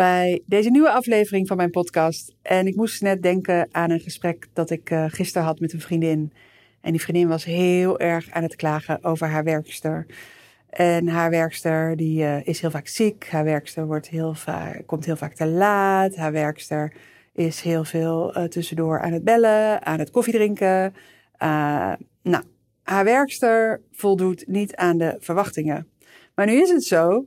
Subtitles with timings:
[0.00, 2.34] bij deze nieuwe aflevering van mijn podcast.
[2.42, 5.80] En ik moest net denken aan een gesprek dat ik uh, gisteren had met een
[5.80, 6.32] vriendin.
[6.80, 10.06] En die vriendin was heel erg aan het klagen over haar werkster.
[10.70, 13.28] En haar werkster die, uh, is heel vaak ziek.
[13.30, 16.16] Haar werkster wordt heel vaak, komt heel vaak te laat.
[16.16, 16.92] Haar werkster
[17.32, 20.94] is heel veel uh, tussendoor aan het bellen, aan het koffiedrinken.
[22.22, 22.44] nou,
[22.82, 25.88] haar werkster voldoet niet aan de verwachtingen.
[26.34, 27.26] Maar nu is het zo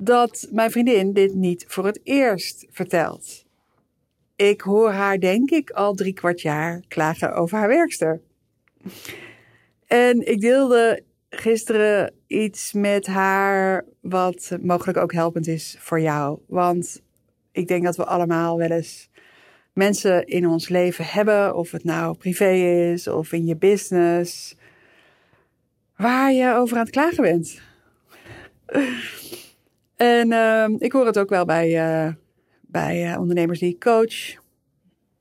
[0.00, 3.44] dat mijn vriendin dit niet voor het eerst vertelt.
[4.36, 8.20] Ik hoor haar, denk ik, al drie kwart jaar klagen over haar werkster.
[9.86, 16.38] En ik deelde gisteren iets met haar wat mogelijk ook helpend is voor jou.
[16.46, 17.02] Want
[17.52, 19.10] ik denk dat we allemaal wel eens
[19.72, 22.50] mensen in ons leven hebben, of het nou privé
[22.92, 24.56] is of in je business,
[25.96, 27.60] waar je over aan het klagen bent.
[29.98, 31.70] En uh, ik hoor het ook wel bij,
[32.06, 32.12] uh,
[32.60, 34.42] bij uh, ondernemers die ik coach.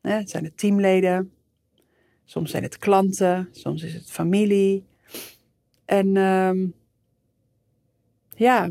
[0.01, 1.31] het zijn het teamleden.
[2.25, 3.47] Soms zijn het klanten.
[3.51, 4.85] Soms is het familie.
[5.85, 6.67] En uh,
[8.35, 8.69] ja,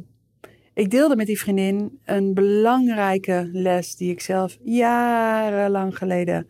[0.74, 6.48] ik deelde met die vriendin een belangrijke les die ik zelf jarenlang geleden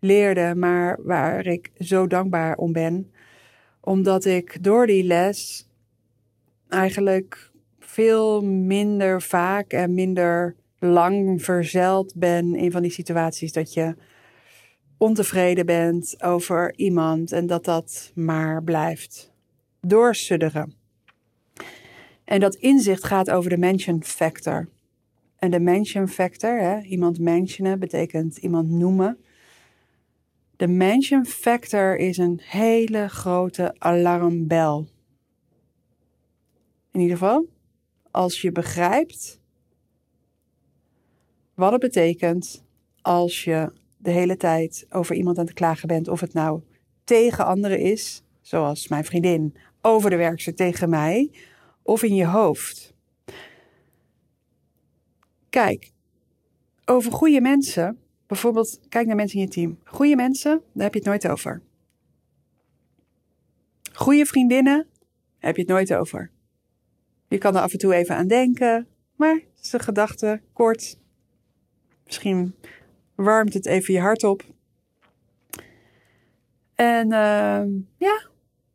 [0.00, 3.12] leerde, maar waar ik zo dankbaar om ben.
[3.80, 5.68] Omdat ik door die les
[6.68, 7.45] eigenlijk
[7.96, 13.96] veel minder vaak en minder lang verzeld ben in van die situaties dat je
[14.98, 19.32] ontevreden bent over iemand en dat dat maar blijft
[19.80, 20.74] doorsudderen.
[22.24, 24.68] En dat inzicht gaat over de mention factor.
[25.38, 29.18] En de mention factor, hè, iemand mentionen, betekent iemand noemen.
[30.56, 34.88] De mention factor is een hele grote alarmbel.
[36.92, 37.54] In ieder geval,
[38.16, 39.40] als je begrijpt
[41.54, 42.64] wat het betekent
[43.00, 46.62] als je de hele tijd over iemand aan het klagen bent, of het nou
[47.04, 51.30] tegen anderen is, zoals mijn vriendin over de werkster tegen mij,
[51.82, 52.94] of in je hoofd.
[55.50, 55.92] Kijk,
[56.84, 59.78] over goede mensen, bijvoorbeeld, kijk naar mensen in je team.
[59.84, 61.62] Goede mensen, daar heb je het nooit over.
[63.92, 64.96] Goede vriendinnen, daar
[65.38, 66.34] heb je het nooit over.
[67.28, 70.98] Je kan er af en toe even aan denken, maar het is een gedachte, kort.
[72.04, 72.54] Misschien
[73.14, 74.44] warmt het even je hart op.
[76.74, 77.62] En uh,
[77.96, 78.28] ja,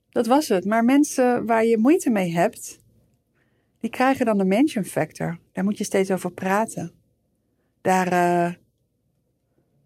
[0.10, 0.66] dat was het.
[0.66, 2.80] Maar mensen waar je moeite mee hebt,
[3.80, 5.40] die krijgen dan de mention factor.
[5.52, 6.92] Daar moet je steeds over praten.
[7.82, 8.54] Daar, uh,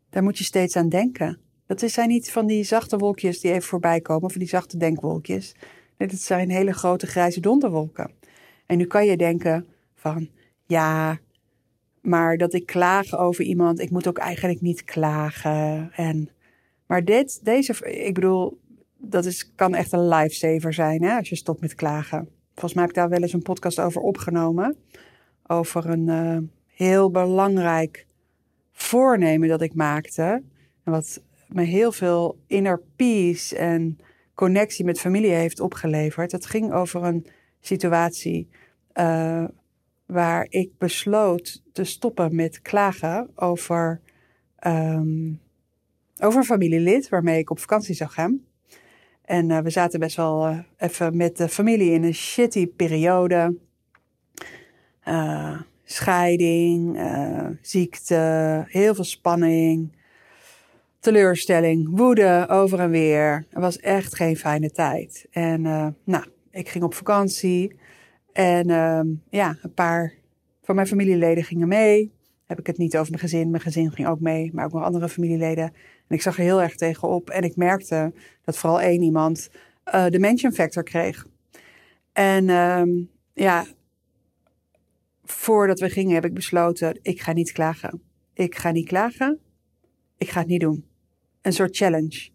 [0.09, 1.39] daar moet je steeds aan denken.
[1.65, 5.55] Dat zijn niet van die zachte wolkjes die even voorbij komen, van die zachte denkwolkjes.
[5.97, 8.11] Nee, dat zijn hele grote grijze donderwolken.
[8.65, 9.65] En nu kan je denken
[9.95, 10.29] van,
[10.65, 11.19] ja,
[12.01, 15.91] maar dat ik klaag over iemand, ik moet ook eigenlijk niet klagen.
[15.95, 16.29] En,
[16.85, 18.59] maar dit, deze, ik bedoel,
[18.97, 22.29] dat is, kan echt een lifesaver zijn hè, als je stopt met klagen.
[22.53, 24.75] Volgens mij heb ik daar wel eens een podcast over opgenomen.
[25.47, 28.05] Over een uh, heel belangrijk
[28.71, 30.41] voornemen dat ik maakte.
[30.83, 33.99] En wat me heel veel inner peace en
[34.33, 36.31] connectie met familie heeft opgeleverd.
[36.31, 37.25] Het ging over een
[37.65, 38.47] situatie
[38.93, 39.43] uh,
[40.05, 44.01] waar ik besloot te stoppen met klagen over,
[44.67, 45.41] um,
[46.19, 48.41] over een familielid waarmee ik op vakantie zou gaan.
[49.21, 53.57] En uh, we zaten best wel uh, even met de familie in een shitty periode.
[55.83, 56.99] scheiding,
[57.61, 59.91] ziekte, heel veel spanning,
[60.99, 63.45] teleurstelling, woede over en weer.
[63.49, 65.27] Het was echt geen fijne tijd.
[65.31, 65.61] En
[66.03, 66.25] nou,
[66.55, 67.75] ik ging op vakantie.
[68.33, 70.13] En uh, ja, een paar
[70.61, 72.13] van mijn familieleden gingen mee.
[72.45, 73.49] Heb ik het niet over mijn gezin.
[73.49, 75.63] Mijn gezin ging ook mee, maar ook nog andere familieleden.
[76.07, 77.29] En ik zag er heel erg tegenop.
[77.29, 78.13] En ik merkte
[78.43, 79.49] dat vooral één iemand
[79.93, 81.27] uh, de mention factor kreeg.
[82.13, 83.65] En um, ja,
[85.23, 88.01] voordat we gingen heb ik besloten, ik ga niet klagen.
[88.33, 89.39] Ik ga niet klagen.
[90.17, 90.85] Ik ga het niet doen.
[91.41, 92.33] Een soort challenge.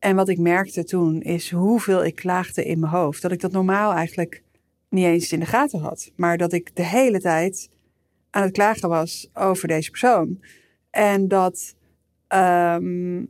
[0.00, 3.22] En wat ik merkte toen is hoeveel ik klaagde in mijn hoofd.
[3.22, 4.42] Dat ik dat normaal eigenlijk
[4.88, 6.12] niet eens in de gaten had.
[6.16, 7.70] Maar dat ik de hele tijd
[8.30, 10.40] aan het klagen was over deze persoon.
[10.90, 11.74] En dat,
[12.26, 13.24] ehm,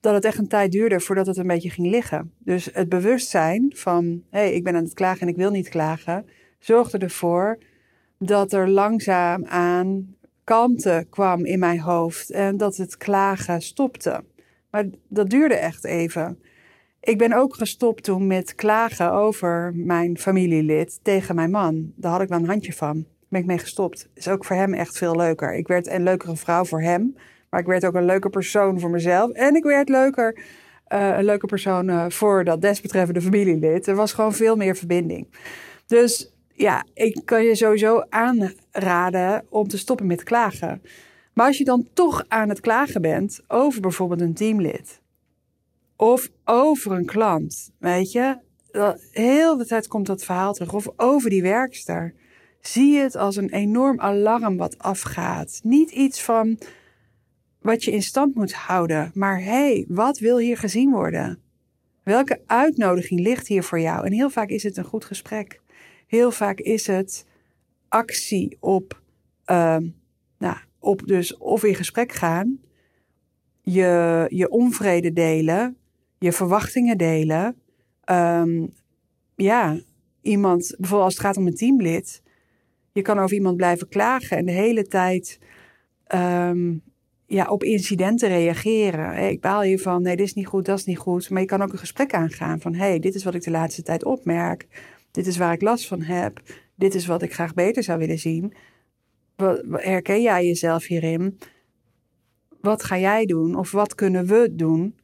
[0.00, 2.32] dat het echt een tijd duurde voordat het een beetje ging liggen.
[2.38, 5.68] Dus het bewustzijn van, hé, hey, ik ben aan het klagen en ik wil niet
[5.68, 6.26] klagen,
[6.58, 7.58] zorgde ervoor
[8.18, 14.24] dat er langzaam aan kalmte kwam in mijn hoofd en dat het klagen stopte.
[14.74, 16.38] Maar dat duurde echt even.
[17.00, 21.92] Ik ben ook gestopt toen met klagen over mijn familielid tegen mijn man.
[21.96, 22.94] Daar had ik wel een handje van.
[22.94, 24.08] Daar ben ik mee gestopt.
[24.14, 25.54] Is ook voor hem echt veel leuker.
[25.54, 27.16] Ik werd een leukere vrouw voor hem.
[27.50, 29.30] Maar ik werd ook een leuke persoon voor mezelf.
[29.30, 30.38] En ik werd leuker,
[30.88, 33.86] uh, een leuke persoon uh, voor dat desbetreffende familielid.
[33.86, 35.26] Er was gewoon veel meer verbinding.
[35.86, 40.82] Dus ja, ik kan je sowieso aanraden om te stoppen met klagen.
[41.34, 45.02] Maar als je dan toch aan het klagen bent over bijvoorbeeld een teamlid
[45.96, 48.38] of over een klant, weet je,
[49.10, 52.14] heel de tijd komt dat verhaal terug, of over die werkster.
[52.60, 55.60] Zie het als een enorm alarm wat afgaat.
[55.62, 56.58] Niet iets van
[57.60, 61.38] wat je in stand moet houden, maar hé, hey, wat wil hier gezien worden?
[62.02, 64.06] Welke uitnodiging ligt hier voor jou?
[64.06, 65.60] En heel vaak is het een goed gesprek.
[66.06, 67.26] Heel vaak is het
[67.88, 69.00] actie op,
[69.46, 69.76] uh,
[70.38, 72.58] nou, op dus of in gesprek gaan,
[73.60, 75.76] je, je onvrede delen,
[76.18, 77.56] je verwachtingen delen.
[78.10, 78.72] Um,
[79.36, 79.80] ja,
[80.20, 82.22] iemand, bijvoorbeeld als het gaat om een teamlid,
[82.92, 85.38] je kan over iemand blijven klagen en de hele tijd
[86.14, 86.82] um,
[87.26, 89.30] ja, op incidenten reageren.
[89.30, 91.30] Ik baal hiervan, nee, dit is niet goed, dat is niet goed.
[91.30, 93.82] Maar je kan ook een gesprek aangaan van, hey, dit is wat ik de laatste
[93.82, 94.66] tijd opmerk.
[95.10, 96.40] Dit is waar ik last van heb.
[96.74, 98.54] Dit is wat ik graag beter zou willen zien.
[99.70, 101.38] Herken jij jezelf hierin?
[102.60, 104.98] Wat ga jij doen of wat kunnen we doen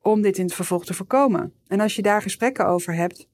[0.00, 1.52] om dit in het vervolg te voorkomen?
[1.66, 3.28] En als je daar gesprekken over hebt,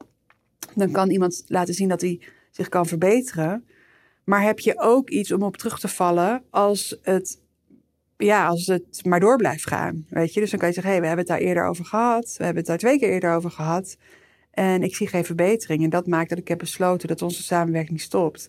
[0.75, 2.21] dan kan iemand laten zien dat hij
[2.51, 3.65] zich kan verbeteren.
[4.25, 7.41] Maar heb je ook iets om op terug te vallen als het,
[8.17, 10.07] ja, als het maar door blijft gaan?
[10.09, 10.41] Weet je?
[10.41, 12.35] Dus dan kan je zeggen: hé, hey, we hebben het daar eerder over gehad.
[12.39, 13.97] We hebben het daar twee keer eerder over gehad.
[14.51, 15.83] En ik zie geen verbetering.
[15.85, 18.49] En dat maakt dat ik heb besloten dat onze samenwerking stopt.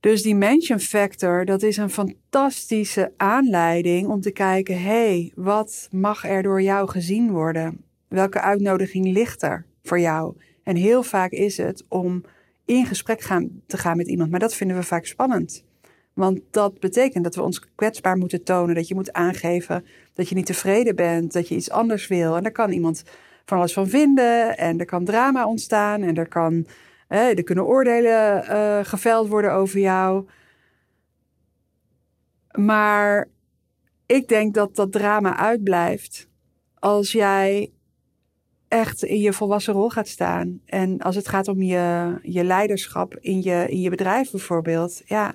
[0.00, 6.24] Dus die mention factor, dat is een fantastische aanleiding om te kijken: hey, wat mag
[6.24, 7.84] er door jou gezien worden?
[8.08, 10.36] Welke uitnodiging ligt er voor jou?
[10.62, 12.24] En heel vaak is het om
[12.64, 15.64] in gesprek gaan, te gaan met iemand, maar dat vinden we vaak spannend.
[16.12, 19.84] Want dat betekent dat we ons kwetsbaar moeten tonen, dat je moet aangeven
[20.14, 22.36] dat je niet tevreden bent, dat je iets anders wil.
[22.36, 23.02] En daar kan iemand
[23.44, 24.58] van alles van vinden.
[24.58, 26.02] En er kan drama ontstaan.
[26.02, 26.66] En er, kan,
[27.08, 30.26] er kunnen oordelen uh, geveld worden over jou.
[32.52, 33.28] Maar
[34.06, 36.28] ik denk dat dat drama uitblijft
[36.74, 37.72] als jij
[38.68, 40.60] echt in je volwassen rol gaat staan.
[40.64, 45.02] En als het gaat om je, je leiderschap in je, in je bedrijf bijvoorbeeld.
[45.04, 45.34] Ja,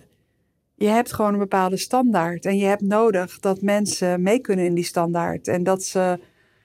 [0.75, 2.45] je hebt gewoon een bepaalde standaard.
[2.45, 5.47] En je hebt nodig dat mensen mee kunnen in die standaard.
[5.47, 6.19] En dat ze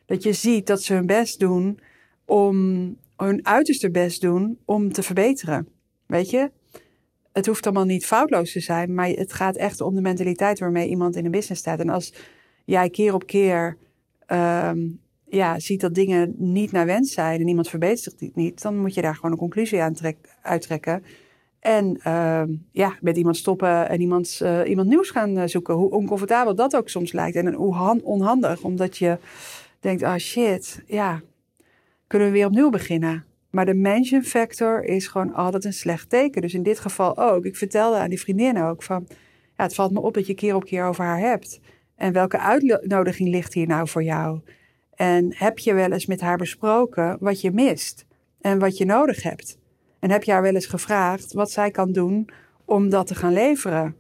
[0.07, 1.81] dat je ziet dat ze hun best doen
[2.29, 5.69] om hun uiterste best doen om te verbeteren.
[6.07, 6.51] Weet je?
[7.33, 10.89] Het hoeft allemaal niet foutloos te zijn, maar het gaat echt om de mentaliteit waarmee
[10.89, 11.81] iemand in een business staat.
[11.81, 12.15] En als
[12.65, 13.77] jij keer op keer
[14.27, 18.79] um, ja, ziet dat dingen niet naar wens zijn en iemand verbetert zich niet, dan
[18.79, 19.95] moet je daar gewoon een conclusie aan
[20.43, 21.03] uittrekken.
[21.61, 22.43] En uh,
[22.73, 25.75] ja, met iemand stoppen en iemand, uh, iemand nieuws gaan eh, zoeken.
[25.75, 27.37] Hoe oncomfortabel dat ook soms lijkt.
[27.37, 29.19] En hoe onhandig, omdat je
[29.81, 31.23] denkt, ah oh shit, ja,
[32.09, 33.25] kunnen we weer opnieuw beginnen.
[33.51, 36.43] Maar de mention factor is gewoon altijd een slecht teken.
[36.43, 37.45] Dus in dit geval ook.
[37.45, 39.07] Ik vertelde aan die vriendin ook van,
[39.57, 41.61] ja, het valt me op dat je keer op keer over haar hebt.
[41.97, 44.41] En welke uitnodiging ligt hier nou voor jou?
[44.95, 48.07] En heb je wel eens met haar besproken wat je mist
[48.41, 49.59] en wat je nodig hebt?
[49.99, 52.29] En heb je haar wel eens gevraagd wat zij kan doen
[52.65, 53.97] om dat te gaan leveren?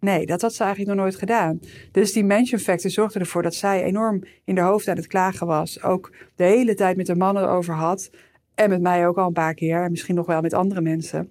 [0.00, 1.60] Nee, dat had ze eigenlijk nog nooit gedaan.
[1.92, 5.46] Dus die mention factor zorgde ervoor dat zij enorm in de hoofd aan het klagen
[5.46, 5.82] was.
[5.82, 8.10] Ook de hele tijd met de mannen over had.
[8.54, 9.82] En met mij ook al een paar keer.
[9.82, 11.30] En misschien nog wel met andere mensen.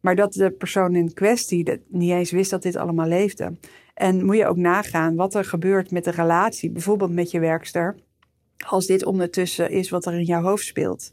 [0.00, 3.56] Maar dat de persoon in kwestie niet eens wist dat dit allemaal leefde.
[3.94, 7.96] En moet je ook nagaan wat er gebeurt met de relatie, bijvoorbeeld met je werkster.
[8.66, 11.12] Als dit ondertussen is wat er in jouw hoofd speelt.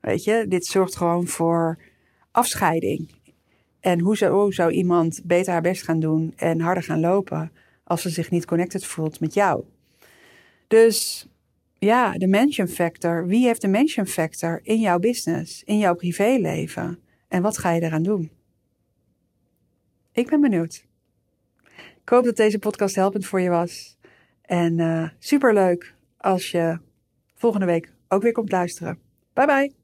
[0.00, 1.78] Weet je, dit zorgt gewoon voor
[2.30, 3.10] afscheiding.
[3.80, 7.52] En hoe zou, zou iemand beter haar best gaan doen en harder gaan lopen
[7.84, 9.64] als ze zich niet connected voelt met jou?
[10.66, 11.28] Dus
[11.78, 13.26] ja, de mention factor.
[13.26, 16.98] Wie heeft de mention factor in jouw business, in jouw privéleven?
[17.28, 18.30] En wat ga je eraan doen?
[20.12, 20.84] Ik ben benieuwd.
[22.02, 23.96] Ik hoop dat deze podcast helpend voor je was.
[24.42, 26.78] En uh, superleuk als je
[27.34, 28.98] volgende week ook weer komt luisteren.
[29.32, 29.76] Bye bye.